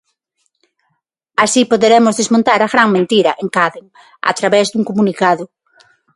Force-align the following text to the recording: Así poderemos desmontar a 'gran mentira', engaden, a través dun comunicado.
Así 1.43 1.61
poderemos 1.71 2.17
desmontar 2.19 2.59
a 2.61 2.69
'gran 2.71 2.89
mentira', 2.97 3.37
engaden, 3.43 3.85
a 4.29 4.31
través 4.39 4.65
dun 4.69 4.83
comunicado. 4.89 5.43